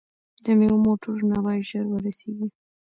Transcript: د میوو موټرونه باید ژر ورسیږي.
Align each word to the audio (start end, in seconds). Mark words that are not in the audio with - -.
د 0.43 0.45
میوو 0.59 0.77
موټرونه 0.85 1.37
باید 1.45 1.67
ژر 1.69 1.85
ورسیږي. 1.89 2.47